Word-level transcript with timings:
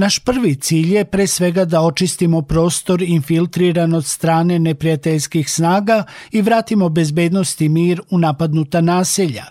Naš 0.00 0.18
prvi 0.18 0.54
cilj 0.54 0.94
je 0.94 1.04
pre 1.04 1.26
svega 1.26 1.64
da 1.64 1.80
očistimo 1.80 2.42
prostor 2.42 3.02
infiltriran 3.02 3.94
od 3.94 4.06
strane 4.06 4.58
neprijateljskih 4.58 5.50
snaga 5.50 6.04
i 6.30 6.42
vratimo 6.42 6.88
bezbednost 6.88 7.60
i 7.60 7.68
mir 7.68 8.00
u 8.10 8.18
napadnuta 8.18 8.80
naselja. 8.80 9.44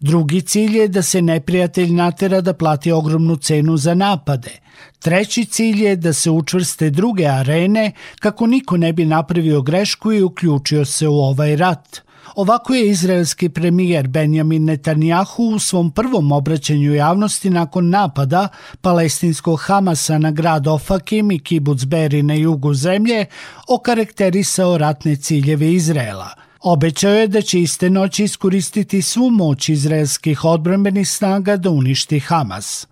Drugi 0.00 0.40
cilj 0.40 0.76
je 0.78 0.88
da 0.88 1.02
se 1.02 1.22
neprijatelj 1.22 1.92
natera 1.92 2.40
da 2.40 2.52
plati 2.52 2.92
ogromnu 2.92 3.36
cenu 3.36 3.76
za 3.76 3.94
napade. 3.94 4.50
Treći 4.98 5.44
cilj 5.44 5.84
je 5.84 5.96
da 5.96 6.12
se 6.12 6.30
učvrste 6.30 6.90
druge 6.90 7.26
arene 7.26 7.92
kako 8.20 8.46
niko 8.46 8.76
ne 8.76 8.92
bi 8.92 9.04
napravio 9.04 9.62
grešku 9.62 10.12
i 10.12 10.22
uključio 10.22 10.84
se 10.84 11.08
u 11.08 11.16
ovaj 11.16 11.56
rat. 11.56 12.00
Ovako 12.36 12.74
je 12.74 12.90
izraelski 12.90 13.48
premijer 13.48 14.08
Benjamin 14.08 14.64
Netanjahu 14.64 15.42
u 15.44 15.58
svom 15.58 15.90
prvom 15.90 16.32
obraćanju 16.32 16.94
javnosti 16.94 17.50
nakon 17.50 17.90
napada 17.90 18.48
palestinskog 18.80 19.60
Hamasa 19.60 20.18
na 20.18 20.30
grad 20.30 20.66
Ofakim 20.66 21.30
i 21.30 21.38
kibuc 21.38 21.84
Beri 21.84 22.22
na 22.22 22.34
jugu 22.34 22.74
zemlje 22.74 23.26
okarakterisao 23.68 24.78
ratne 24.78 25.16
ciljeve 25.16 25.72
Izraela– 25.72 26.28
Obećao 26.66 27.12
je 27.12 27.28
da 27.28 27.42
će 27.42 27.60
iste 27.60 27.90
noći 27.90 28.24
iskoristiti 28.24 29.02
svu 29.02 29.30
moć 29.30 29.68
izraelskih 29.68 30.44
odbrambenih 30.44 31.08
snaga 31.08 31.56
da 31.56 31.70
uništi 31.70 32.20
Hamas. 32.20 32.86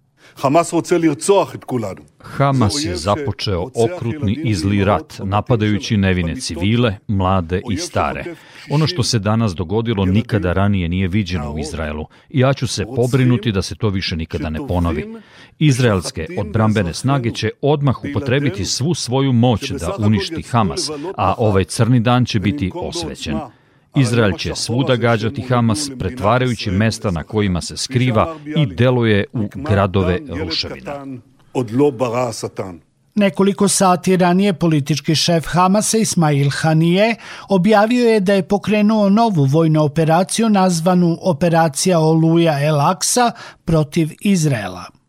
Hamas 2.20 2.84
je 2.84 2.96
započeo 2.96 3.68
okrutni 3.74 4.38
i 4.44 4.54
zli 4.54 4.84
rat, 4.84 5.20
napadajući 5.24 5.96
nevine 5.96 6.36
civile, 6.36 6.96
mlade 7.06 7.60
i 7.70 7.76
stare. 7.76 8.24
Ono 8.70 8.86
što 8.86 9.02
se 9.02 9.18
danas 9.18 9.54
dogodilo 9.54 10.04
nikada 10.04 10.52
ranije 10.52 10.88
nije 10.88 11.08
viđeno 11.08 11.52
u 11.52 11.58
Izraelu. 11.58 12.06
I 12.30 12.40
ja 12.40 12.52
ću 12.52 12.66
se 12.66 12.84
pobrinuti 12.96 13.52
da 13.52 13.62
se 13.62 13.74
to 13.74 13.88
više 13.88 14.16
nikada 14.16 14.50
ne 14.50 14.66
ponovi. 14.68 15.14
Izraelske 15.58 16.26
odbrambene 16.38 16.94
snage 16.94 17.30
će 17.30 17.50
odmah 17.62 18.04
upotrebiti 18.04 18.64
svu 18.64 18.94
svoju 18.94 19.32
moć 19.32 19.70
da 19.70 19.96
uništi 19.98 20.42
Hamas, 20.42 20.90
a 21.16 21.34
ovaj 21.38 21.64
crni 21.64 22.00
dan 22.00 22.24
će 22.24 22.40
biti 22.40 22.70
osvećen. 22.74 23.38
Izrael 23.96 24.32
će 24.32 24.54
svuda 24.54 24.96
gađati 24.96 25.42
Hamas, 25.42 25.90
pretvarajući 25.98 26.70
mesta 26.70 27.10
na 27.10 27.22
kojima 27.22 27.60
se 27.60 27.76
skriva 27.76 28.36
i 28.56 28.66
deluje 28.66 29.24
u 29.32 29.48
gradove 29.54 30.18
ruševina. 30.44 31.06
Nekoliko 33.14 33.68
sati 33.68 34.16
ranije 34.16 34.52
politički 34.54 35.14
šef 35.14 35.46
Hamasa 35.46 35.98
Ismail 35.98 36.50
Hanije 36.50 37.16
objavio 37.48 38.08
je 38.08 38.20
da 38.20 38.34
je 38.34 38.48
pokrenuo 38.48 39.08
novu 39.08 39.44
vojnu 39.44 39.82
operaciju 39.82 40.48
nazvanu 40.48 41.18
Operacija 41.20 42.00
Oluja 42.00 42.60
El 42.60 42.80
Aksa 42.80 43.32
protiv 43.64 44.10
Izraela. 44.20 45.01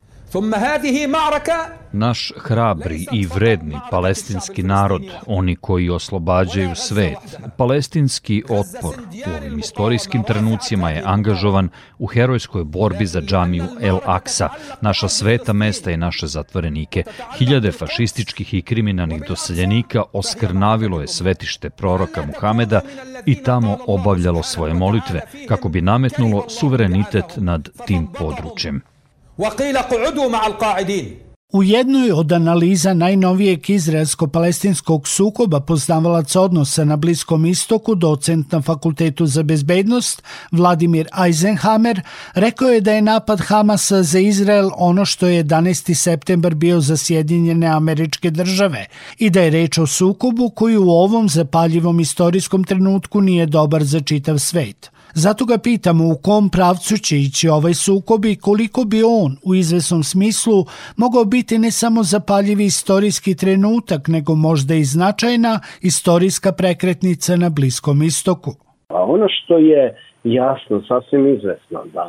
Naš 1.92 2.32
hrabri 2.38 3.06
i 3.12 3.26
vredni 3.26 3.80
palestinski 3.92 4.64
narod, 4.64 5.02
oni 5.28 5.56
koji 5.56 5.90
oslobađaju 5.90 6.76
svet, 6.76 7.18
palestinski 7.58 8.44
otpor 8.50 8.96
u 9.28 9.38
ovim 9.38 9.60
istorijskim 9.60 10.24
trenucima 10.24 10.90
je 10.90 11.04
angažovan 11.06 11.70
u 11.98 12.08
herojskoj 12.08 12.64
borbi 12.64 13.06
za 13.06 13.22
džamiju 13.22 13.64
El 13.82 14.00
Aksa, 14.06 14.50
naša 14.82 15.08
sveta 15.08 15.54
mesta 15.54 15.92
i 15.92 15.98
naše 15.98 16.28
zatvorenike. 16.28 17.04
Hiljade 17.38 17.72
fašističkih 17.72 18.54
i 18.54 18.62
kriminalnih 18.62 19.24
doseljenika 19.28 20.04
oskrnavilo 20.14 21.02
je 21.02 21.08
svetište 21.08 21.70
proroka 21.70 22.26
Muhameda 22.26 22.82
i 23.26 23.44
tamo 23.44 23.78
obavljalo 23.88 24.44
svoje 24.44 24.74
molitve 24.74 25.22
kako 25.48 25.70
bi 25.70 25.82
nametnulo 25.82 26.50
suverenitet 26.50 27.26
nad 27.38 27.70
tim 27.86 28.08
područjem. 28.08 28.93
وقيل 29.38 29.78
قعدوا 29.78 30.30
مع 30.30 30.48
القاعدين 30.48 31.24
U 31.54 31.64
jednoj 31.64 32.12
od 32.12 32.32
analiza 32.32 32.94
najnovijeg 32.94 33.70
izraelsko-palestinskog 33.70 35.08
sukoba 35.08 35.60
poznavalac 35.60 36.36
odnosa 36.36 36.86
na 36.86 36.96
Bliskom 36.96 37.46
istoku, 37.46 37.96
docent 37.96 38.52
na 38.52 38.62
Fakultetu 38.62 39.26
za 39.26 39.44
bezbednost, 39.44 40.24
Vladimir 40.52 41.08
Eisenhammer, 41.26 42.02
rekao 42.34 42.70
je 42.70 42.82
da 42.82 42.94
je 42.94 43.02
napad 43.02 43.40
Hamasa 43.40 44.04
za 44.04 44.20
Izrael 44.20 44.70
ono 44.78 45.06
što 45.06 45.28
je 45.28 45.44
11. 45.44 45.94
september 45.94 46.56
bio 46.56 46.80
za 46.82 46.98
Sjedinjene 46.98 47.68
američke 47.68 48.32
države 48.32 48.86
i 49.18 49.30
da 49.30 49.42
je 49.42 49.50
reč 49.50 49.78
o 49.78 49.88
sukobu 49.88 50.50
koji 50.50 50.78
u 50.78 50.90
ovom 50.90 51.30
zapaljivom 51.30 52.00
istorijskom 52.00 52.64
trenutku 52.64 53.22
nije 53.22 53.46
dobar 53.46 53.84
za 53.84 54.00
čitav 54.00 54.40
svet. 54.40 54.92
Zato 55.16 55.46
ga 55.46 55.58
pitamo 55.64 56.04
u 56.14 56.16
kom 56.28 56.50
pravcu 56.50 56.94
će 56.98 57.16
ići 57.18 57.50
ovaj 57.50 57.74
sukob 57.74 58.26
i 58.26 58.36
koliko 58.36 58.82
bi 58.92 59.00
on 59.04 59.32
u 59.50 59.56
izvesnom 59.56 60.04
smislu 60.04 60.58
mogao 60.98 61.26
biti 61.26 61.60
ne 61.60 61.72
samo 61.72 62.04
zapaljivi 62.04 62.66
istorijski 62.66 63.36
trenutak, 63.36 64.02
nego 64.08 64.36
možda 64.36 64.74
i 64.76 64.84
značajna 64.84 65.54
istorijska 65.82 66.52
prekretnica 66.52 67.36
na 67.36 67.50
Bliskom 67.50 68.04
istoku. 68.04 68.52
A 68.88 69.04
ono 69.04 69.28
što 69.30 69.58
je 69.58 69.84
jasno, 70.24 70.82
sasvim 70.88 71.28
izvesno, 71.36 71.80
da 71.94 72.06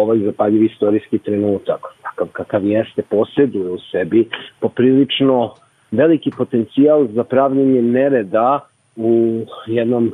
ovaj 0.00 0.18
zapaljivi 0.18 0.66
istorijski 0.66 1.18
trenutak, 1.18 1.80
takav 2.02 2.26
kakav 2.32 2.66
jeste, 2.66 3.02
posjeduje 3.02 3.70
u 3.70 3.78
sebi 3.90 4.28
poprilično 4.60 5.54
veliki 5.90 6.30
potencijal 6.38 7.06
za 7.14 7.24
pravljenje 7.24 7.82
nereda 7.82 8.60
u 8.96 9.40
jednom 9.66 10.12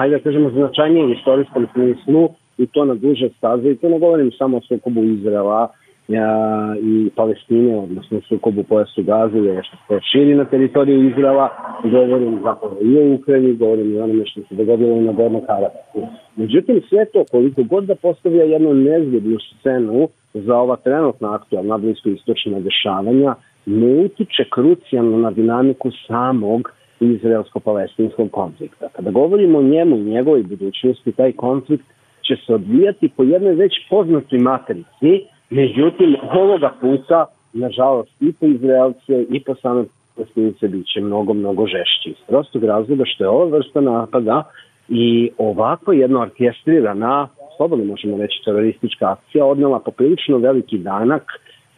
hajde 0.00 0.16
da 0.16 0.22
kažemo, 0.22 0.50
značajnije 0.50 1.12
istorijskom 1.12 1.66
smislu 1.72 2.28
i 2.58 2.66
to 2.66 2.84
na 2.84 2.94
duže 2.94 3.28
staze 3.38 3.70
i 3.70 3.76
to 3.76 3.88
ne 3.88 3.98
govorim 3.98 4.30
samo 4.38 4.56
o 4.56 4.60
sukobu 4.60 5.04
Izraela 5.04 5.68
a, 6.08 6.74
i 6.82 7.10
Palestine, 7.16 7.78
odnosno 7.78 8.20
sukobu 8.28 8.62
pojasu 8.62 9.02
Gaze, 9.02 9.38
je 9.38 9.62
što 9.62 9.76
se 9.88 10.00
širi 10.12 10.34
na 10.34 10.44
teritoriju 10.44 11.10
Izraela, 11.10 11.48
govorim 11.82 12.40
zapravo 12.42 12.76
i 12.82 12.98
o 12.98 13.14
Ukrajini, 13.14 13.56
govorim 13.56 13.94
i 13.94 13.98
onome 13.98 14.26
što 14.26 14.40
se 14.40 14.54
dogodilo 14.54 14.96
i 14.96 15.00
na 15.00 15.12
Gornom 15.12 15.42
Karabahu. 15.46 16.00
Međutim, 16.36 16.82
sve 16.88 17.04
to, 17.12 17.24
koliko 17.30 17.62
god 17.62 17.84
da 17.84 17.94
postavlja 17.94 18.44
jednu 18.44 18.74
nezgodnu 18.74 19.38
scenu 19.40 20.08
za 20.34 20.56
ova 20.56 20.76
trenutna 20.76 21.34
aktualna 21.34 21.78
blisko-istočna 21.78 22.60
dešavanja, 22.60 23.34
ne 23.66 24.04
utiče 24.04 24.44
krucijalno 24.50 25.18
na 25.18 25.30
dinamiku 25.30 25.90
samog 26.06 26.72
izraelsko-palestinskog 27.04 28.30
konflikta. 28.30 28.88
Kada 28.92 29.10
govorimo 29.10 29.58
o 29.58 29.62
njemu 29.62 29.96
i 29.96 30.04
njegovoj 30.04 30.42
budućnosti, 30.42 31.12
taj 31.12 31.32
konflikt 31.32 31.84
će 32.26 32.36
se 32.46 32.54
odvijati 32.54 33.08
po 33.16 33.22
jednoj 33.22 33.54
već 33.54 33.72
poznatoj 33.90 34.38
matrici, 34.38 35.24
međutim, 35.50 36.16
ovoga 36.32 36.72
puta, 36.80 37.26
nažalost, 37.52 38.10
i 38.20 38.32
po 38.32 38.46
Izraelce 38.46 39.26
i 39.30 39.40
po 39.40 39.54
same 39.54 39.84
palestince 40.16 40.68
bit 40.68 40.86
će 40.86 41.00
mnogo, 41.00 41.34
mnogo 41.34 41.66
žešći. 41.66 42.10
Iz 42.10 42.26
prostog 42.28 42.64
razloga 42.64 43.04
što 43.06 43.24
je 43.24 43.28
ova 43.28 43.44
vrsta 43.56 43.80
napada 43.80 44.42
i 44.88 45.30
ovako 45.38 45.92
jedna 45.92 46.20
orkestrirana, 46.20 47.28
slobodno 47.56 47.84
možemo 47.84 48.16
reći 48.16 48.42
teroristička 48.44 49.10
akcija, 49.12 49.44
odnela 49.44 49.78
poprilično 49.78 50.38
veliki 50.38 50.78
danak 50.78 51.22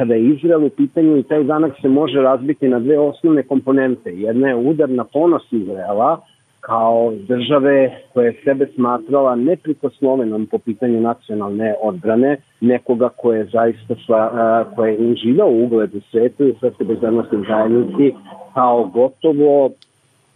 kada 0.03 0.15
je 0.15 0.29
Izrael 0.29 0.65
u 0.65 0.71
pitanju 0.71 1.19
i 1.19 1.23
taj 1.23 1.45
danak 1.45 1.73
se 1.83 1.89
može 1.89 2.19
razbiti 2.19 2.69
na 2.69 2.79
dve 2.79 2.99
osnovne 2.99 3.43
komponente. 3.43 4.11
Jedna 4.11 4.49
je 4.49 4.57
udar 4.57 4.91
na 4.91 5.05
ponos 5.05 5.43
Izraela 5.53 6.21
kao 6.61 7.13
države 7.29 8.03
koja 8.12 8.27
je 8.27 8.41
sebe 8.45 8.67
smatrala 8.75 9.35
neprikosnovenom 9.35 10.47
po 10.47 10.59
pitanju 10.59 11.01
nacionalne 11.01 11.75
odbrane, 11.83 12.37
nekoga 12.61 13.09
koje 13.09 13.39
je 13.39 13.45
zaista 13.45 13.95
sva, 14.07 14.65
koje 14.77 14.93
je 14.93 15.12
uživao 15.12 15.51
ugled 15.51 15.95
u 15.95 16.01
svetu 16.11 16.49
i 16.49 16.55
svetske 16.61 16.85
bezbednostne 16.85 17.39
zajednici 17.49 18.15
kao 18.55 18.85
gotovo 18.85 19.71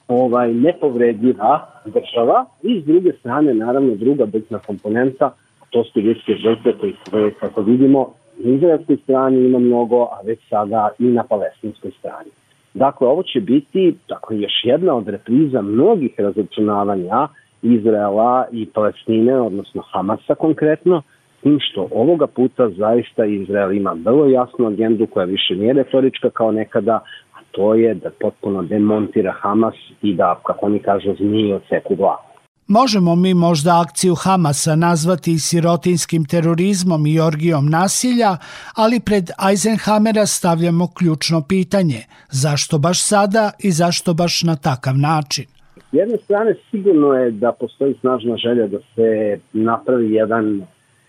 ovaj 0.09 0.53
nepovredljiva 0.53 1.67
država 1.85 2.45
i 2.63 2.81
s 2.81 2.85
druge 2.85 3.13
strane 3.13 3.55
naravno 3.55 3.95
druga 3.95 4.27
bitna 4.27 4.59
komponenta 4.59 5.31
to 5.71 5.85
su 5.85 6.01
ljudske 6.01 6.35
žrtve 6.35 6.73
koje 7.11 7.31
kako 7.31 7.63
vidimo 7.63 8.07
na 8.39 8.51
izraelskoj 8.55 8.97
strani 8.97 9.47
ima 9.47 9.59
mnogo, 9.59 10.03
a 10.03 10.27
već 10.27 10.39
sada 10.49 10.89
i 10.99 11.05
na 11.05 11.25
palestinskoj 11.25 11.91
strani. 11.99 12.31
Dakle, 12.75 13.09
ovo 13.09 13.23
će 13.23 13.41
biti 13.41 13.95
dakle, 14.09 14.41
još 14.41 14.53
jedna 14.65 14.95
od 14.95 15.09
repriza 15.09 15.63
mnogih 15.63 16.15
razočunavanja 16.19 17.29
Izraela 17.63 18.47
i 18.53 18.67
Palestine, 18.67 19.41
odnosno 19.41 19.83
Hamasa 19.93 20.35
konkretno, 20.35 21.03
tim 21.43 21.59
što 21.61 21.89
ovoga 21.91 22.27
puta 22.27 22.71
zaista 22.71 23.25
Izrael 23.25 23.73
ima 23.73 23.97
vrlo 24.05 24.27
jasnu 24.27 24.67
agendu 24.67 25.07
koja 25.07 25.27
više 25.27 25.55
nije 25.55 25.73
retorička 25.73 26.31
kao 26.31 26.53
nekada, 26.53 27.01
a 27.35 27.39
to 27.51 27.75
je 27.75 27.95
da 27.95 28.11
potpuno 28.21 28.63
demontira 28.63 29.33
Hamas 29.33 29.75
i 30.03 30.15
da, 30.15 30.41
kako 30.47 30.67
oni 30.67 30.79
kažu, 30.79 31.15
zmije 31.19 31.55
od 31.55 31.63
seku 31.69 31.95
glavu. 31.95 32.36
Možemo 32.69 33.15
mi 33.15 33.35
možda 33.35 33.81
akciju 33.81 34.15
Hamasa 34.15 34.77
nazvati 34.77 35.39
sirotinskim 35.39 36.25
terorizmom 36.25 37.07
i 37.07 37.21
orgijom 37.21 37.67
nasilja, 37.71 38.37
ali 38.77 39.01
pred 39.01 39.31
Eisenhamera 39.51 40.27
stavljamo 40.27 40.89
ključno 40.99 41.43
pitanje. 41.49 42.01
Zašto 42.31 42.79
baš 42.79 43.03
sada 43.03 43.51
i 43.59 43.71
zašto 43.71 44.15
baš 44.15 44.43
na 44.43 44.57
takav 44.57 44.99
način? 44.99 45.45
S 45.91 45.93
jedne 45.93 46.17
strane 46.25 46.55
sigurno 46.71 47.13
je 47.13 47.31
da 47.31 47.53
postoji 47.53 47.95
snažna 48.01 48.37
želja 48.37 48.67
da 48.67 48.79
se 48.95 49.39
napravi 49.53 50.13
jedan 50.13 50.67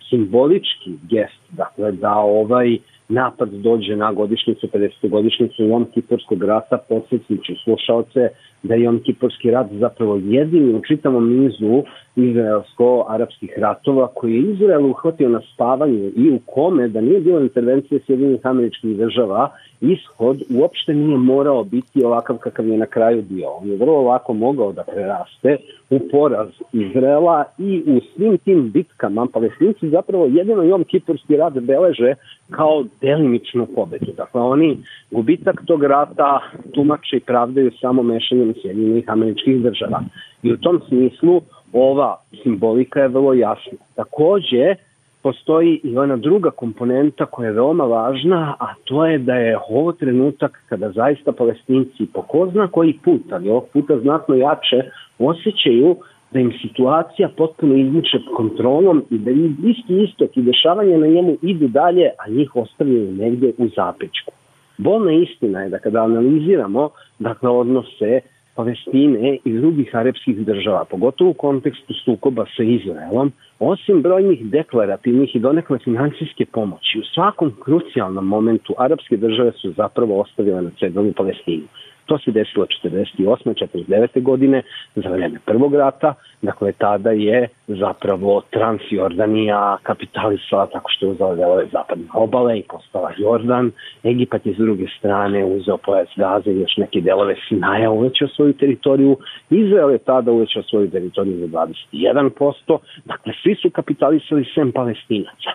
simbolički 0.09 0.92
gest, 1.09 1.42
dakle 1.50 1.92
da 1.92 2.13
ovaj 2.13 2.77
napad 3.09 3.50
dođe 3.50 3.95
na 3.95 4.13
godišnicu, 4.13 4.68
50. 4.68 5.09
godišnicu 5.09 5.63
Jom 5.63 5.86
Kiporskog 5.94 6.44
rata, 6.44 6.77
podsjetniću 6.89 7.54
slušalce 7.63 8.30
da 8.63 8.75
je 8.75 8.83
Jom 8.83 9.00
Kiporski 9.04 9.51
rat 9.51 9.68
zapravo 9.71 10.15
jedini 10.24 10.74
u 10.74 10.81
čitavom 10.88 11.39
nizu 11.39 11.83
izraelsko-arapskih 12.18 13.54
ratova 13.58 14.08
koji 14.08 14.34
je 14.34 14.52
Izrael 14.52 14.86
uhvatio 14.86 15.30
na 15.30 15.42
spavanju 15.54 16.12
i 16.16 16.30
u 16.31 16.40
kome 16.46 16.88
da 16.88 17.02
nije 17.02 17.19
bilo 17.19 17.40
intervencije 17.40 18.00
Sjedinih 18.06 18.40
američkih 18.44 18.98
država, 18.98 19.50
ishod 19.81 20.42
uopšte 20.50 20.94
nije 20.94 21.18
morao 21.18 21.64
biti 21.64 22.04
ovakav 22.04 22.38
kakav 22.38 22.68
je 22.68 22.78
na 22.78 22.86
kraju 22.86 23.22
bio. 23.30 23.50
On 23.50 23.69
je 23.69 23.78
vrlo 23.78 24.02
lako 24.02 24.34
mogao 24.34 24.72
da 24.72 24.84
preraste 24.84 25.58
u 25.90 26.00
poraz 26.12 26.50
Izraela 26.74 27.44
i 27.58 27.84
u 27.88 28.00
svim 28.16 28.38
tim 28.38 28.72
bitkama 28.72 29.28
palestinci 29.34 29.90
zapravo 29.90 30.25
jedino 30.25 30.64
Jom 30.64 30.84
Kiporski 30.84 31.38
rat 31.38 31.54
beleže 31.54 32.14
kao 32.52 32.86
delimičnu 33.02 33.68
pobedu. 33.75 34.12
Dakle, 34.18 34.42
oni 34.42 34.78
gubitak 35.12 35.62
tog 35.66 35.84
rata 35.84 36.40
tumače 36.74 37.18
i 37.18 37.19
pravdaju 37.19 37.72
samo 37.81 38.04
mešanjem 38.04 38.54
Sjedinih 38.62 39.04
američkih 39.08 39.62
država. 39.62 40.04
I 40.44 40.54
u 40.54 40.58
tom 40.58 40.81
smislu 40.88 41.42
ova 41.74 42.18
simbolika 42.44 43.00
je 43.00 43.08
vrlo 43.08 43.34
jasna. 43.34 43.78
Takođe, 43.96 44.75
postoji 45.22 45.80
i 45.84 45.98
ona 45.98 46.18
druga 46.18 46.52
komponenta 46.52 47.25
koja 47.25 47.48
je 47.48 47.54
veoma 47.54 47.84
važna, 47.84 48.56
a 48.60 48.74
to 48.84 49.06
je 49.06 49.18
da 49.18 49.36
je 49.36 49.58
ovo 49.69 49.92
trenutak 49.92 50.64
kada 50.69 50.92
zaista 50.92 51.31
palestinci 51.31 52.06
po 52.14 52.22
ko 52.22 52.48
zna 52.52 52.68
koji 52.68 53.00
put, 53.04 53.22
ali 53.31 53.50
ovog 53.50 53.66
puta 53.74 54.00
znatno 54.00 54.36
jače, 54.36 54.84
osjećaju 55.19 55.96
da 56.31 56.40
im 56.40 56.52
situacija 56.62 57.30
potpuno 57.38 57.75
izmiče 57.75 58.18
kontrolom 58.36 59.04
i 59.10 59.18
da 59.18 59.31
isti 59.69 60.04
istok 60.04 60.38
i 60.38 60.42
dešavanje 60.42 60.98
na 60.98 61.08
njemu 61.08 61.38
idu 61.42 61.68
dalje, 61.68 62.10
a 62.19 62.30
njih 62.30 62.56
ostavljaju 62.56 63.12
negde 63.12 63.52
u 63.58 63.68
zapečku. 63.75 64.31
Bolna 64.78 65.12
istina 65.12 65.62
je 65.62 65.69
da 65.69 65.80
kada 65.80 66.04
analiziramo 66.04 66.90
dakle, 67.19 67.50
odnose 67.50 68.22
Palestine 68.57 69.38
i 69.45 69.54
drugih 69.54 69.95
arapskih 69.95 70.38
država, 70.45 70.86
pogotovo 70.86 71.30
u 71.30 71.33
kontekstu 71.33 71.94
sukoba 72.06 72.45
sa 72.56 72.63
Izraelom, 72.63 73.31
osim 73.59 74.01
brojnih 74.01 74.45
deklarativnih 74.45 75.36
i 75.36 75.39
donekle 75.39 75.80
finansijske 75.83 76.45
pomoći, 76.45 77.00
u 77.00 77.04
svakom 77.13 77.54
krucijalnom 77.63 78.25
momentu 78.25 78.74
arapske 78.77 79.18
države 79.18 79.51
su 79.51 79.71
zapravo 79.71 80.21
ostavile 80.21 80.62
na 80.62 80.71
cedonu 80.80 81.13
Palestinu. 81.18 81.68
To 82.07 82.18
se 82.18 82.31
desilo 82.31 82.65
48. 82.83 83.54
49. 83.54 84.21
godine 84.21 84.62
za 84.95 85.09
vreme 85.09 85.39
prvog 85.45 85.75
rata, 85.75 86.13
dakle 86.42 86.71
tada 86.71 87.12
je 87.12 87.48
zapravo 87.68 88.42
Transjordanija 88.50 89.77
kapitalisala 89.83 90.68
tako 90.68 90.92
što 90.92 91.06
je 91.06 91.12
uzela 91.12 91.36
delove 91.36 91.65
zapadne 91.71 92.06
obale 92.13 92.59
i 92.59 92.63
postala 92.69 93.12
Jordan. 93.18 93.71
Egipat 94.04 94.45
je 94.45 94.54
s 94.54 94.57
druge 94.57 94.86
strane 95.00 95.45
uzeo 95.45 95.77
pojas 95.77 96.09
Gaze 96.15 96.51
i 96.51 96.59
još 96.59 96.77
neke 96.77 97.01
delove 97.01 97.36
Sinaja 97.48 97.92
uvećao 97.92 98.27
svoju 98.27 98.54
teritoriju. 98.54 99.18
Izrael 99.50 99.92
je 99.92 99.98
tada 99.98 100.31
uvećao 100.31 100.63
svoju 100.63 100.89
teritoriju 100.92 101.38
za 101.38 101.48
21%. 101.48 102.77
Dakle, 103.06 103.33
svi 103.44 103.56
su 103.56 103.69
kapitalisali 103.69 104.45
sem 104.56 104.71
palestinaca. 104.71 105.51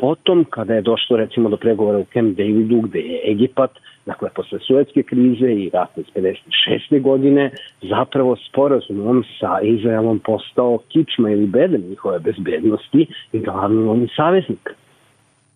Potom, 0.00 0.44
kada 0.44 0.74
je 0.74 0.82
došlo 0.82 1.16
recimo 1.16 1.48
do 1.48 1.56
pregovora 1.56 1.98
u 1.98 2.04
Camp 2.12 2.36
Davidu, 2.36 2.80
gde 2.80 2.98
je 2.98 3.30
Egipat 3.30 3.70
Dakle, 4.06 4.28
posle 4.34 4.58
Suetske 4.58 5.02
krize 5.02 5.52
i 5.52 5.70
rata 5.72 6.00
iz 6.00 6.06
56. 6.14 7.00
godine, 7.02 7.50
zapravo 7.82 8.36
sporazumom 8.36 9.24
sa 9.40 9.60
Izraelom 9.62 10.18
postao 10.18 10.78
kičma 10.88 11.30
ili 11.30 11.46
beden 11.46 11.82
njihove 11.88 12.18
bezbednosti 12.18 13.06
i 13.32 13.38
glavni 13.38 13.88
oni 13.88 14.08
saveznik. 14.16 14.70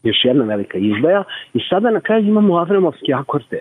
Još 0.02 0.24
jedna 0.24 0.44
velika 0.44 0.78
izdaja 0.78 1.24
i 1.54 1.60
sada 1.70 1.90
na 1.90 2.00
kraju 2.00 2.26
imamo 2.26 2.58
Avramovske 2.58 3.12
akorde 3.12 3.60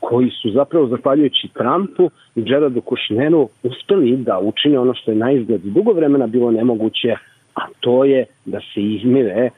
koji 0.00 0.30
su 0.30 0.50
zapravo 0.50 0.86
zahvaljujući 0.86 1.48
Trumpu 1.48 2.10
i 2.34 2.42
Gerardu 2.42 2.80
Kushneru 2.80 3.48
uspeli 3.62 4.16
da 4.16 4.38
učine 4.38 4.78
ono 4.78 4.94
što 4.94 5.10
je 5.10 5.16
na 5.16 5.32
izgled 5.32 5.60
dugo 5.60 5.92
vremena 5.92 6.26
bilo 6.26 6.50
nemoguće, 6.50 7.16
a 7.54 7.60
to 7.80 8.04
je 8.04 8.24
da 8.44 8.60
se 8.60 8.82
izmire 8.82 9.50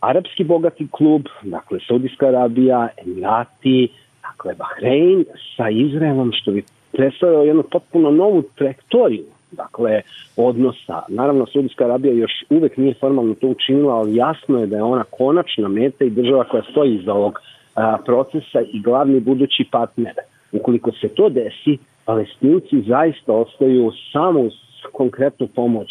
arapski 0.00 0.44
bogati 0.44 0.88
klub, 0.90 1.22
dakle 1.42 1.78
Saudijska 1.88 2.26
Arabija, 2.26 2.88
Emirati, 2.96 3.88
dakle 4.22 4.54
Bahrein 4.54 5.24
sa 5.56 5.70
Izraelom, 5.70 6.32
što 6.32 6.52
bi 6.52 6.64
predstavljao 6.92 7.42
jednu 7.42 7.62
potpuno 7.62 8.10
novu 8.10 8.42
trajektoriju 8.42 9.24
dakle, 9.52 10.02
odnosa. 10.36 11.02
Naravno, 11.08 11.46
Saudijska 11.46 11.84
Arabija 11.84 12.14
još 12.14 12.32
uvek 12.50 12.76
nije 12.76 12.94
formalno 12.94 13.34
to 13.34 13.46
učinila, 13.46 13.94
ali 13.94 14.16
jasno 14.16 14.58
je 14.58 14.66
da 14.66 14.76
je 14.76 14.82
ona 14.82 15.04
konačna 15.10 15.68
meta 15.68 16.04
i 16.04 16.10
država 16.10 16.44
koja 16.44 16.62
stoji 16.70 16.94
iza 16.94 17.14
ovog 17.14 17.40
a, 17.74 17.96
procesa 18.04 18.60
i 18.72 18.80
glavni 18.80 19.20
budući 19.20 19.64
partner. 19.70 20.14
Ukoliko 20.52 20.92
se 20.92 21.08
to 21.08 21.28
desi, 21.28 21.78
palestinci 22.04 22.82
zaista 22.88 23.32
ostaju 23.32 23.92
samo 24.12 24.40
uz 24.40 24.52
konkretnu 24.92 25.46
pomoć 25.46 25.88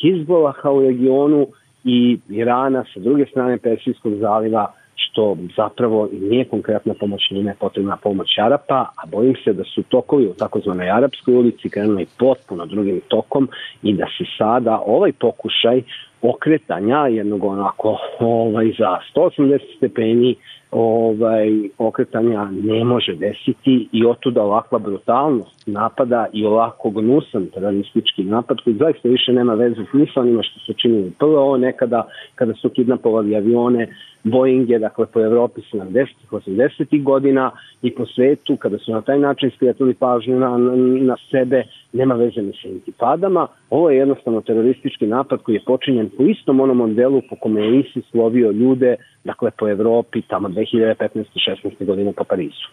Hizbolaha 0.00 0.70
u 0.70 0.82
regionu 0.82 1.46
i 1.84 2.18
Irana 2.28 2.84
sa 2.94 3.00
druge 3.00 3.26
strane 3.26 3.58
Persijskog 3.58 4.14
zaliva, 4.14 4.72
što 4.94 5.36
zapravo 5.56 6.08
nije 6.12 6.44
konkretna 6.44 6.94
pomoć, 7.00 7.30
nije 7.30 7.54
potrebna 7.60 7.96
pomoć 7.96 8.38
Arapa, 8.38 8.86
a 8.96 9.06
bojim 9.06 9.34
se 9.44 9.52
da 9.52 9.64
su 9.64 9.82
tokovi 9.82 10.26
u 10.26 10.34
takozvanoj 10.34 10.90
Arapskoj 10.90 11.34
ulici 11.34 11.70
krenuli 11.70 12.06
potpuno 12.18 12.66
drugim 12.66 13.00
tokom 13.08 13.48
i 13.82 13.94
da 13.94 14.06
se 14.18 14.24
sada 14.38 14.82
ovaj 14.86 15.12
pokušaj 15.12 15.82
okretanja 16.22 17.06
jednog 17.06 17.44
onako 17.44 17.98
ovaj, 18.20 18.72
za 18.78 18.98
180 19.14 19.58
stepeni 19.76 20.34
ovaj, 20.70 21.48
okretanja 21.78 22.48
ne 22.50 22.84
može 22.84 23.14
desiti 23.14 23.88
i 23.92 24.06
otuda 24.06 24.42
ovakva 24.42 24.78
brutalnost 24.78 25.66
napada 25.66 26.26
i 26.32 26.46
ovako 26.46 26.90
gnusan 26.90 27.46
teroristički 27.46 28.24
napad 28.24 28.56
koji 28.64 28.76
zaista 28.76 29.08
više 29.08 29.32
nema 29.32 29.54
veze 29.54 29.80
ni 29.92 30.06
sa 30.14 30.20
onima 30.20 30.42
što 30.42 30.60
su 30.60 30.72
činili 30.72 31.12
prvo 31.18 31.56
nekada 31.56 32.06
kada 32.34 32.54
su 32.54 32.68
kidnapovali 32.68 33.36
avione 33.36 33.88
Boeinge, 34.24 34.78
dakle 34.78 35.06
po 35.06 35.20
Evropi 35.20 35.60
70-ih, 35.72 36.30
80-ih 36.30 37.04
godina 37.04 37.50
i 37.82 37.94
po 37.94 38.06
svetu 38.06 38.56
kada 38.56 38.78
su 38.78 38.92
na 38.92 39.00
taj 39.00 39.18
način 39.18 39.50
skretili 39.50 39.94
pažnju 39.94 40.38
na, 40.38 40.58
na, 40.58 40.72
na 41.00 41.16
sebe, 41.30 41.64
nema 41.92 42.14
veze 42.14 42.42
ni 42.42 42.52
sa 42.62 42.68
intipadama. 42.68 43.46
Ovo 43.70 43.90
je 43.90 43.98
jednostavno 43.98 44.40
teroristički 44.40 45.06
napad 45.06 45.42
koji 45.42 45.54
je 45.54 45.64
počinjen 45.66 46.10
po 46.16 46.22
istom 46.22 46.60
onom 46.60 46.76
modelu 46.76 47.22
po 47.30 47.36
kome 47.36 47.60
je 47.60 47.80
ISIS 47.80 48.14
lovio 48.14 48.50
ljude, 48.50 48.96
dakle 49.24 49.50
po 49.58 49.68
Evropi 49.68 50.22
tamo 50.22 50.48
2015. 50.48 51.24
16. 51.64 51.86
godine 51.86 52.12
po 52.12 52.24
Parizu. 52.24 52.66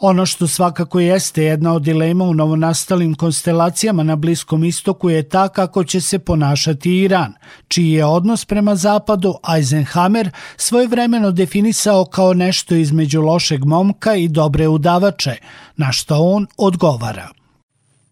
Ono 0.00 0.26
što 0.26 0.46
svakako 0.46 1.00
jeste 1.00 1.42
jedna 1.42 1.74
od 1.74 1.82
dilema 1.82 2.24
u 2.24 2.34
novonastalim 2.34 3.14
konstelacijama 3.14 4.02
na 4.02 4.16
Bliskom 4.16 4.64
istoku 4.64 5.10
je 5.10 5.28
ta 5.28 5.48
kako 5.48 5.84
će 5.84 6.00
se 6.00 6.18
ponašati 6.18 7.02
Iran, 7.02 7.32
čiji 7.68 7.92
je 7.92 8.04
odnos 8.04 8.44
prema 8.44 8.74
zapadu 8.74 9.34
Eisenhower 9.56 10.30
svojevremeno 10.56 11.30
definisao 11.30 12.04
kao 12.04 12.34
nešto 12.34 12.74
između 12.74 13.20
lošeg 13.20 13.64
momka 13.64 14.14
i 14.14 14.28
dobre 14.28 14.68
udavače, 14.68 15.34
na 15.76 15.92
što 15.92 16.14
on 16.18 16.46
odgovara. 16.58 17.28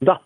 Da, 0.01 0.19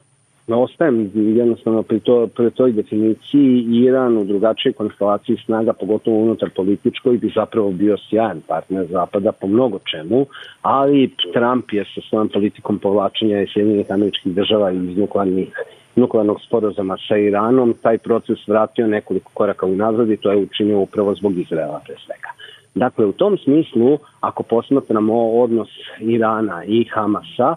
ostajem 0.55 1.11
jednostavno 1.15 1.83
pri, 1.83 2.01
to, 2.01 2.27
pri 2.27 2.51
toj 2.51 2.73
definiciji 2.73 3.67
Iran 3.71 4.17
u 4.17 4.25
drugačijoj 4.25 4.73
konstelaciji 4.73 5.37
snaga, 5.45 5.73
pogotovo 5.73 6.17
unutar 6.17 6.51
političkoj, 6.57 7.19
bi 7.19 7.33
zapravo 7.35 7.71
bio 7.71 7.97
sjajan 8.11 8.41
partner 8.49 8.87
Zapada 8.91 9.33
po 9.33 9.47
mnogo 9.47 9.79
čemu, 9.91 10.27
ali 10.63 11.11
Trump 11.33 11.73
je 11.73 11.85
sa 11.95 12.01
svojom 12.09 12.29
politikom 12.29 12.79
povlačenja 12.79 13.47
Sjedinjenih 13.53 13.87
američkih 13.91 14.35
država 14.35 14.71
iz 14.71 14.99
nuklearnih 14.99 15.49
nuklearnog 15.97 16.41
sporozama 16.47 16.97
sa 17.09 17.17
Iranom, 17.17 17.75
taj 17.83 17.99
proces 17.99 18.49
vratio 18.49 18.87
nekoliko 18.87 19.31
koraka 19.35 19.67
unazad 19.67 20.11
i 20.11 20.17
to 20.17 20.31
je 20.31 20.37
učinio 20.37 20.79
upravo 20.79 21.15
zbog 21.15 21.39
Izraela 21.39 21.81
pre 21.87 21.95
svega. 22.07 22.31
Dakle, 22.75 23.07
u 23.07 23.13
tom 23.13 23.39
smislu, 23.39 23.99
ako 24.21 24.43
posmatramo 24.43 25.31
odnos 25.31 25.69
Irana 26.01 26.65
i 26.65 26.85
Hamasa, 26.85 27.57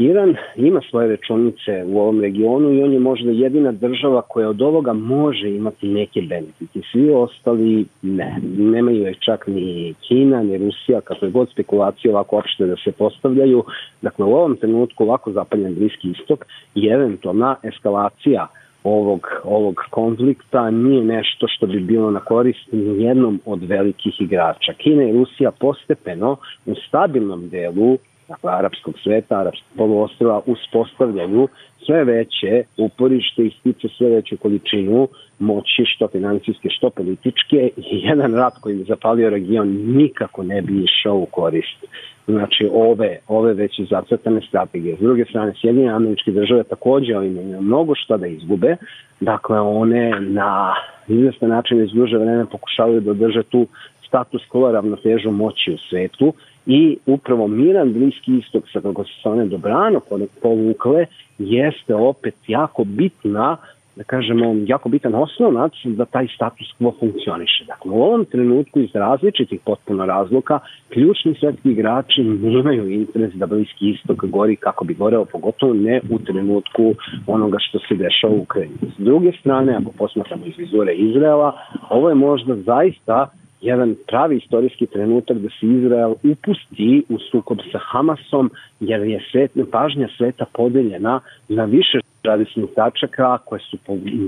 Iran 0.00 0.36
ima 0.56 0.80
svoje 0.90 1.08
računice 1.08 1.84
u 1.86 2.00
ovom 2.00 2.20
regionu 2.20 2.72
i 2.72 2.82
on 2.82 2.92
je 2.92 2.98
možda 2.98 3.30
jedina 3.30 3.72
država 3.72 4.22
koja 4.22 4.48
od 4.48 4.62
ovoga 4.62 4.92
može 4.92 5.48
imati 5.48 5.88
neke 5.88 6.22
benefite. 6.22 6.80
Svi 6.92 7.10
ostali 7.10 7.86
ne, 8.02 8.36
nemaju 8.58 9.02
je 9.02 9.14
čak 9.14 9.46
ni 9.46 9.94
Kina, 10.08 10.42
ni 10.42 10.58
Rusija, 10.58 11.00
kako 11.00 11.24
je 11.24 11.30
god 11.30 11.50
spekulacije 11.50 12.12
ovako 12.12 12.38
opšte 12.38 12.66
da 12.66 12.76
se 12.84 12.92
postavljaju. 12.92 13.64
Dakle, 14.02 14.24
u 14.24 14.34
ovom 14.34 14.56
trenutku 14.56 15.04
ovako 15.04 15.32
zapaljen 15.32 15.74
Bliski 15.74 16.10
istok 16.10 16.46
i 16.74 16.86
eventualna 16.86 17.56
eskalacija 17.62 18.46
ovog, 18.84 19.26
ovog 19.44 19.74
konflikta 19.90 20.70
nije 20.70 21.04
nešto 21.04 21.46
što 21.48 21.66
bi 21.66 21.80
bilo 21.80 22.10
na 22.10 22.20
korist 22.20 22.68
jednom 22.98 23.40
od 23.44 23.62
velikih 23.62 24.20
igrača. 24.20 24.72
Kina 24.72 25.04
i 25.04 25.12
Rusija 25.12 25.50
postepeno 25.50 26.36
u 26.66 26.74
stabilnom 26.88 27.48
delu 27.48 27.98
dakle 28.30 28.50
arapskog 28.52 28.94
sveta, 29.02 29.40
arapskog 29.40 29.72
poluostrova, 29.76 30.40
uspostavljaju 30.46 31.48
sve 31.86 32.04
veće 32.04 32.64
uporište 32.76 33.42
i 33.46 33.50
stiče 33.50 33.88
sve 33.98 34.08
veću 34.08 34.36
količinu 34.36 35.08
moći, 35.38 35.84
što 35.86 36.08
financijske, 36.08 36.68
što 36.70 36.90
političke. 36.90 37.70
I 37.76 37.84
jedan 38.08 38.34
rat 38.34 38.54
koji 38.60 38.76
bi 38.76 38.84
zapalio 38.84 39.30
region 39.30 39.68
nikako 39.96 40.42
ne 40.42 40.62
bi 40.62 40.84
išao 40.84 41.16
u 41.16 41.26
korist. 41.26 41.84
Znači 42.26 42.68
ove, 42.72 43.18
ove 43.28 43.54
već 43.54 43.80
zacrtane 43.90 44.40
strategije. 44.48 44.96
S 44.96 45.00
druge 45.00 45.24
strane, 45.24 45.52
Sjedinje 45.60 45.88
američke 45.88 46.30
države 46.30 46.64
takođe 46.64 47.16
ovim 47.16 47.36
imaju 47.36 47.62
mnogo 47.62 47.94
što 47.94 48.16
da 48.16 48.26
izgube, 48.26 48.76
dakle 49.20 49.60
one 49.60 50.20
na 50.20 50.74
izvestan 51.08 51.48
način 51.48 51.84
iz 51.84 51.90
duže 51.90 52.18
vreme 52.18 52.46
pokušavaju 52.46 53.00
da 53.00 53.10
održe 53.10 53.42
tu 53.42 53.66
status 54.06 54.42
quo 54.52 54.72
ravnotežu 54.72 55.30
moći 55.30 55.72
u 55.72 55.78
svetu 55.78 56.32
i 56.70 56.96
upravo 57.06 57.48
miran 57.48 57.92
bliski 57.92 58.38
istok 58.38 58.64
sa 58.72 58.80
kako 58.80 59.04
se 59.04 59.28
one 59.28 59.46
dobrano 59.46 60.00
povukle 60.42 61.06
jeste 61.38 61.94
opet 61.94 62.34
jako 62.48 62.84
bitna 62.84 63.56
da 63.96 64.04
kažemo, 64.04 64.56
jako 64.66 64.88
bitan 64.88 65.14
osnovac 65.14 65.72
da 65.84 66.04
taj 66.04 66.26
status 66.34 66.68
quo 66.78 66.92
funkcioniše. 67.00 67.64
Dakle, 67.66 67.90
u 67.90 68.02
ovom 68.02 68.24
trenutku 68.24 68.80
iz 68.80 68.90
različitih 68.94 69.60
potpuno 69.64 70.06
razloka 70.06 70.58
ključni 70.88 71.34
svetski 71.40 71.70
igrači 71.70 72.22
nemaju 72.22 72.90
interes 72.90 73.32
da 73.34 73.46
Bliski 73.46 73.90
istok 73.90 74.24
gori 74.24 74.56
kako 74.56 74.84
bi 74.84 74.94
goreo, 74.94 75.24
pogotovo 75.24 75.74
ne 75.74 76.00
u 76.10 76.18
trenutku 76.18 76.94
onoga 77.26 77.58
što 77.60 77.78
se 77.78 77.94
dešava 77.94 78.34
u 78.34 78.42
Ukrajini. 78.42 78.76
S 78.98 79.02
druge 79.02 79.32
strane, 79.40 79.76
ako 79.76 79.92
posmatramo 79.98 80.46
iz 80.46 80.54
vizure 80.58 80.94
Izraela, 80.94 81.52
ovo 81.90 82.08
je 82.08 82.14
možda 82.14 82.56
zaista 82.56 83.30
jedan 83.60 83.96
pravi 84.08 84.36
istorijski 84.36 84.86
trenutak 84.86 85.38
da 85.38 85.48
se 85.48 85.66
Izrael 85.66 86.14
upusti 86.32 87.02
u 87.08 87.18
sukob 87.30 87.58
sa 87.72 87.78
Hamasom, 87.78 88.50
jer 88.80 89.02
je 89.02 89.20
svet, 89.32 89.50
pažnja 89.72 90.08
sveta 90.16 90.44
podeljena 90.52 91.20
na 91.48 91.64
više 91.64 91.98
radisnih 92.22 92.64
tačaka 92.74 93.38
koje 93.38 93.60
su 93.60 93.78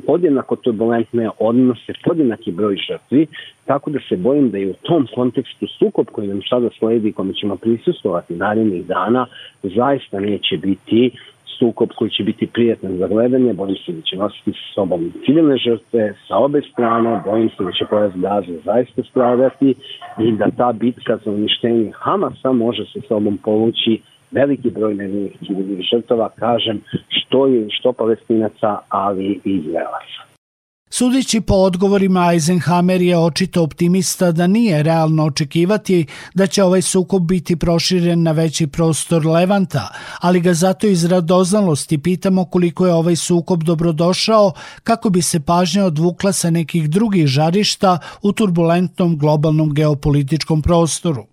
podjednako 0.07 0.57
turbulentne, 0.57 1.31
odnose 1.39 1.93
podjednaki 2.05 2.53
broj 2.53 2.77
žrtvi, 2.89 3.27
tako 3.65 3.91
da 3.91 3.99
se 4.09 4.17
bojim 4.17 4.51
da 4.51 4.59
je 4.59 4.71
u 4.71 4.75
tom 4.83 5.07
kontekstu 5.15 5.67
sukob 5.79 6.07
koji 6.13 6.29
nam 6.29 6.41
sada 6.51 6.69
sledi, 6.79 7.13
kome 7.13 7.35
ćemo 7.35 7.57
prisustovati 7.57 8.37
narednih 8.37 8.87
dana, 8.87 9.27
zaista 9.63 10.21
neće 10.21 10.57
biti 10.57 11.11
sukob 11.59 11.89
koji 11.97 12.11
će 12.11 12.23
biti 12.23 12.47
prijatan 12.47 12.99
za 12.99 13.07
gledanje, 13.07 13.53
bojim 13.53 13.77
se 13.77 13.93
da 13.93 14.03
će 14.03 14.17
nositi 14.17 14.53
sa 14.53 14.75
sobom 14.75 15.13
civilne 15.27 15.57
žrtve 15.57 16.15
sa 16.29 16.37
obe 16.37 16.61
strane, 16.73 17.23
bojim 17.25 17.49
se 17.49 17.65
da 17.65 17.73
će 17.73 17.85
pojas 17.91 18.13
Gaza 18.15 18.53
zaista 18.65 19.03
stradati 19.11 19.75
i 20.19 20.33
da 20.33 20.51
ta 20.57 20.73
bitka 20.73 21.19
za 21.25 21.31
uništenje 21.31 21.93
Hamasa 21.95 22.53
može 22.53 22.85
sa 22.93 23.01
sobom 23.09 23.39
povući 23.45 24.01
veliki 24.31 24.71
broj 24.71 24.95
nevinih 24.95 25.33
civilnih 25.47 25.81
žrtava, 25.93 26.29
kažem, 26.29 26.81
što 27.09 27.47
je 27.47 27.67
što 27.71 27.93
palestinaca, 27.93 28.79
ali 28.89 29.41
i 29.45 29.51
izraelaca. 29.51 30.32
Sudeći 30.95 31.41
po 31.41 31.55
odgovorima 31.55 32.21
Eisenhower 32.21 33.03
je 33.03 33.19
očito 33.19 33.63
optimista 33.63 34.33
da 34.33 34.47
nije 34.47 34.83
realno 34.83 35.25
očekivati 35.25 36.07
da 36.35 36.47
će 36.47 36.63
ovaj 36.63 36.83
sukob 36.83 37.23
biti 37.23 37.57
proširen 37.57 38.23
na 38.23 38.33
veći 38.33 38.67
prostor 38.67 39.27
Levanta, 39.27 39.89
ali 40.21 40.41
ga 40.41 40.55
zato 40.55 40.87
iz 40.87 41.05
radoznalosti 41.05 41.99
pitamo 41.99 42.45
koliko 42.45 42.87
je 42.87 42.93
ovaj 42.93 43.17
sukob 43.17 43.63
dobrodošao 43.63 44.53
kako 44.83 45.11
bi 45.11 45.23
se 45.23 45.41
pažnja 45.41 45.85
odvukla 45.85 46.33
sa 46.33 46.51
nekih 46.51 46.91
drugih 46.91 47.27
žarišta 47.27 47.99
u 48.23 48.33
turbulentnom 48.33 49.19
globalnom 49.19 49.75
geopolitičkom 49.75 50.63
prostoru. 50.63 51.32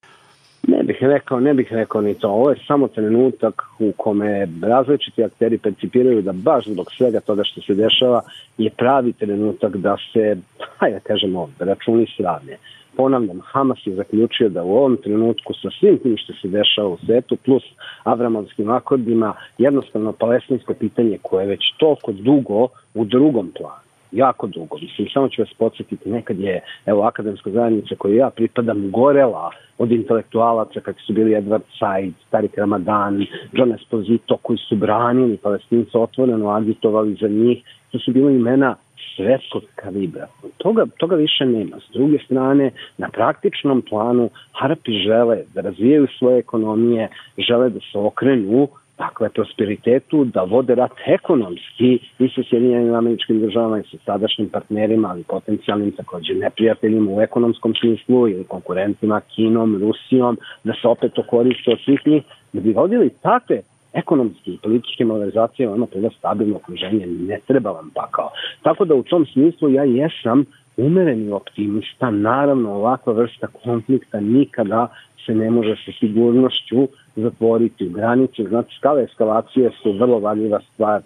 Rekao, 1.01 1.39
ne 1.39 1.53
bih 1.53 1.73
rekao 1.73 2.01
ni 2.01 2.13
to. 2.13 2.29
Ovo 2.29 2.49
je 2.49 2.63
samo 2.67 2.87
trenutak 2.87 3.61
u 3.79 3.91
kome 3.97 4.47
različiti 4.61 5.23
akteri 5.23 5.57
percipiraju 5.57 6.21
da 6.21 6.31
baš 6.31 6.65
zbog 6.67 6.91
svega 6.97 7.19
toga 7.19 7.43
što 7.43 7.61
se 7.61 7.73
dešava 7.73 8.21
je 8.57 8.69
pravi 8.69 9.13
trenutak 9.13 9.77
da 9.77 9.97
se, 10.13 10.37
hajde 10.77 10.95
da 10.95 10.99
kažemo, 10.99 11.49
računi 11.59 12.07
sravnje. 12.17 12.57
Ponavljam, 12.97 13.41
Hamas 13.43 13.79
je 13.85 13.95
zaključio 13.95 14.49
da 14.49 14.63
u 14.63 14.75
ovom 14.75 14.97
trenutku 14.97 15.53
sa 15.53 15.69
svim 15.79 15.97
tim 15.97 16.17
što 16.17 16.33
se 16.33 16.47
dešava 16.47 16.87
u 16.87 16.97
svetu 17.05 17.35
plus 17.45 17.63
Avramovskim 18.03 18.69
akordima 18.69 19.33
jednostavno 19.57 20.11
palestinsko 20.11 20.73
pitanje 20.73 21.17
koje 21.21 21.43
je 21.43 21.47
već 21.47 21.61
toliko 21.77 22.11
dugo 22.11 22.67
u 22.93 23.05
drugom 23.05 23.51
planu 23.57 23.88
jako 24.11 24.47
dugo. 24.47 24.77
Mislim, 24.81 25.07
samo 25.13 25.29
ću 25.29 25.41
vas 25.41 25.53
podsjetiti, 25.57 26.09
nekad 26.09 26.39
je, 26.39 26.61
evo, 26.85 27.01
akademska 27.03 27.51
zajednica 27.51 27.95
koju 27.95 28.15
ja 28.15 28.29
pripadam, 28.29 28.91
gorela 28.91 29.51
od 29.77 29.91
intelektualaca 29.91 30.79
kakvi 30.79 31.01
su 31.01 31.13
bili 31.13 31.31
Edward 31.31 31.67
Said, 31.79 32.13
Tarik 32.29 32.57
Ramadan, 32.57 33.25
John 33.51 33.71
Esposito, 33.73 34.37
koji 34.37 34.57
su 34.57 34.75
branili 34.75 35.37
palestinca, 35.37 35.99
otvoreno 35.99 36.49
agitovali 36.49 37.17
za 37.21 37.27
njih. 37.27 37.63
To 37.91 37.99
su 37.99 38.11
bilo 38.11 38.29
imena 38.29 38.75
svetskog 39.15 39.63
kalibra. 39.75 40.27
Toga, 40.57 40.85
toga 40.97 41.15
više 41.15 41.45
nema. 41.45 41.77
S 41.79 41.93
druge 41.93 42.17
strane, 42.25 42.71
na 42.97 43.09
praktičnom 43.09 43.81
planu 43.89 44.29
Harapi 44.51 44.91
žele 44.91 45.43
da 45.53 45.61
razvijaju 45.61 46.07
svoje 46.19 46.39
ekonomije, 46.39 47.09
žele 47.37 47.69
da 47.69 47.79
se 47.79 47.97
okrenu 47.97 48.67
dakle, 48.99 49.29
prosperitetu, 49.29 50.25
da 50.25 50.43
vode 50.43 50.75
rat 50.75 50.91
ekonomski 51.07 51.99
i 52.19 52.29
sa 52.35 52.41
Sjedinjenim 52.49 52.93
američkim 52.93 53.39
državama 53.41 53.79
i 53.79 53.83
sa 53.91 53.97
sadašnjim 54.05 54.49
partnerima, 54.49 55.09
ali 55.09 55.23
potencijalnim 55.23 55.91
takođe 55.91 56.33
neprijateljima 56.33 57.11
u 57.11 57.21
ekonomskom 57.21 57.73
smislu 57.81 58.27
ili 58.27 58.43
konkurentima 58.43 59.21
Kinom, 59.21 59.77
Rusijom, 59.81 60.37
da 60.63 60.73
se 60.81 60.87
opet 60.87 61.13
to 61.13 61.23
koriste 61.23 61.71
od 61.71 61.79
svih 61.85 62.01
njih, 62.05 62.23
da 62.53 62.61
bi 62.61 62.73
vodili 62.73 63.09
takve 63.09 63.61
ekonomski 63.93 64.53
i 64.53 64.57
političke 64.63 65.05
malverzacije, 65.05 65.69
ono 65.69 65.85
treba 65.85 66.09
stabilno 66.17 66.55
okruženje, 66.55 67.07
ne 67.07 67.39
treba 67.47 67.71
vam 67.71 67.91
pakao. 67.95 68.29
Tako 68.61 68.85
da 68.85 68.95
u 68.95 69.03
tom 69.03 69.25
smislu 69.25 69.69
ja 69.69 69.83
jesam 69.83 70.45
umereni 70.79 71.31
optimista, 71.31 72.11
naravno 72.11 72.73
ovakva 72.73 73.13
vrsta 73.13 73.47
konflikta 73.63 74.19
nikada 74.19 74.87
se 75.25 75.35
ne 75.35 75.49
može 75.49 75.75
sa 75.85 75.91
sigurnošću 75.99 76.87
zatvoriti 77.15 77.87
u 77.87 77.89
granicu. 77.89 78.43
Znači, 78.43 78.77
skale 78.77 79.03
eskalacije 79.03 79.71
su 79.83 79.91
vrlo 79.91 80.19
valjiva 80.19 80.59
stvar, 80.73 81.01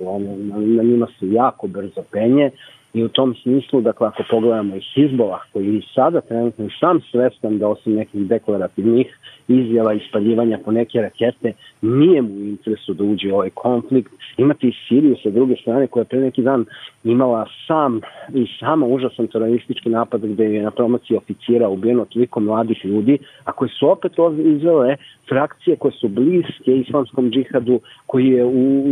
na 0.77 0.84
njima 0.84 1.08
se 1.20 1.32
jako 1.32 1.68
brzo 1.68 2.01
penje 2.12 2.51
i 2.93 3.03
u 3.03 3.09
tom 3.09 3.35
smislu, 3.35 3.81
dakle, 3.81 4.07
ako 4.07 4.23
pogledamo 4.29 4.75
i 4.75 4.81
Hizbolah, 4.93 5.41
koji 5.53 5.77
i 5.77 5.81
sada 5.95 6.21
trenutno 6.21 6.69
sam 6.79 7.01
svestan 7.12 7.57
da 7.57 7.67
osim 7.67 7.93
nekih 7.93 8.21
deklarativnih 8.27 9.07
izjava 9.47 9.93
i 9.93 10.05
spaljivanja 10.09 10.59
po 10.65 10.71
neke 10.71 11.01
rakete, 11.01 11.53
nije 11.81 12.21
mu 12.21 12.29
interesu 12.29 12.93
da 12.93 13.03
uđe 13.03 13.31
u 13.31 13.35
ovaj 13.35 13.50
konflikt. 13.50 14.12
Imate 14.38 14.67
i 14.67 14.73
Siriju 14.88 15.15
sa 15.23 15.29
druge 15.29 15.55
strane 15.55 15.88
koja 15.88 16.01
je 16.01 16.05
pre 16.05 16.19
neki 16.19 16.41
dan 16.41 16.65
imala 17.03 17.45
sam 17.67 18.01
i 18.33 18.47
sama 18.59 18.85
užasan 18.85 19.27
teroristički 19.27 19.89
napad 19.89 20.21
gde 20.21 20.43
je 20.43 20.63
na 20.63 20.71
promociji 20.71 21.17
oficira 21.17 21.69
ubijeno 21.69 22.05
toliko 22.05 22.39
mladih 22.39 22.85
ljudi, 22.85 23.17
a 23.43 23.51
koje 23.51 23.69
su 23.69 23.89
opet 23.89 24.12
izvele 24.55 24.95
frakcije 25.29 25.75
koje 25.75 25.91
su 25.91 26.07
bliske 26.07 26.77
islamskom 26.77 27.31
džihadu 27.31 27.79
koji 28.05 28.27
je 28.27 28.45
u, 28.45 28.83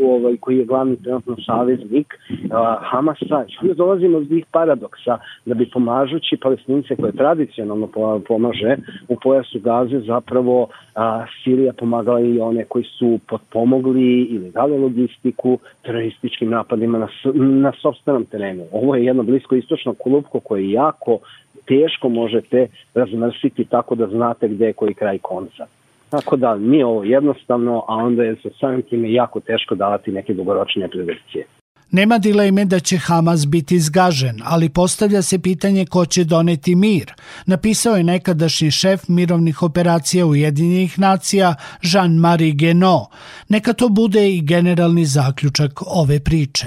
u 0.00 0.14
ovaj 0.14 0.36
koji 0.40 0.58
je 0.58 0.64
glavni 0.64 1.02
trenutno 1.02 1.36
saveznik 1.46 2.14
uh, 2.28 2.50
Hamasa. 2.90 3.44
I 3.52 3.58
onda 3.62 3.74
dolazimo 3.74 4.20
do 4.20 4.26
tih 4.26 4.44
paradoksa 4.52 5.18
da 5.46 5.54
bi 5.54 5.70
pomažući 5.70 6.36
palestince 6.42 6.96
koje 6.96 7.12
tradicionalno 7.12 7.88
pomaže 8.28 8.76
u 9.08 9.16
pojasu 9.22 9.60
Gaze 9.60 10.00
zapravo 10.00 10.68
a, 10.94 11.24
Sirija 11.44 11.72
pomagala 11.72 12.20
i 12.20 12.40
one 12.40 12.64
koji 12.64 12.84
su 12.84 13.18
potpomogli 13.28 14.22
ili 14.22 14.50
dali 14.50 14.78
logistiku 14.78 15.58
terorističkim 15.82 16.50
napadima 16.50 16.98
na, 16.98 17.08
na 17.34 17.72
sobstvenom 17.82 18.24
terenu. 18.24 18.64
Ovo 18.72 18.94
je 18.96 19.04
jedno 19.04 19.22
blisko 19.22 19.54
istočno 19.54 19.94
klupko 19.94 20.40
koje 20.40 20.70
jako 20.70 21.18
teško 21.66 22.08
možete 22.08 22.68
razmrsiti 22.94 23.64
tako 23.64 23.94
da 23.94 24.06
znate 24.06 24.48
gde 24.48 24.66
je 24.66 24.72
koji 24.72 24.94
kraj 24.94 25.18
konca. 25.18 25.66
Tako 26.10 26.36
da 26.36 26.56
nije 26.56 26.86
ovo 26.86 27.04
jednostavno, 27.04 27.84
a 27.88 27.94
onda 27.94 28.22
je 28.22 28.36
sa 28.42 28.48
samim 28.60 28.82
time 28.82 29.12
jako 29.12 29.40
teško 29.40 29.74
davati 29.74 30.12
neke 30.12 30.34
dugoročne 30.34 30.88
predikcije. 30.88 31.46
Nema 31.90 32.18
dileme 32.18 32.64
da 32.64 32.80
će 32.80 32.98
Hamas 32.98 33.46
biti 33.46 33.80
zgažen, 33.80 34.40
ali 34.44 34.68
postavlja 34.68 35.22
se 35.22 35.38
pitanje 35.38 35.86
ko 35.86 36.06
će 36.06 36.24
doneti 36.24 36.74
mir. 36.74 37.12
Napisao 37.46 37.96
je 37.96 38.04
nekadašnji 38.04 38.70
šef 38.70 39.08
mirovnih 39.08 39.62
operacija 39.62 40.26
Ujedinjenih 40.26 40.98
nacija 40.98 41.54
Jean-Marie 41.82 42.56
Geno. 42.56 43.06
Neka 43.48 43.72
to 43.72 43.88
bude 43.88 44.30
i 44.30 44.42
generalni 44.42 45.06
zaključak 45.06 45.82
ove 45.86 46.20
priče. 46.20 46.66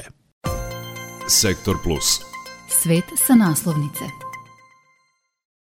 Sektor 1.27 1.75
Plus. 1.83 2.19
Svet 2.81 3.03
sa 3.27 3.35
naslovnice. 3.35 4.22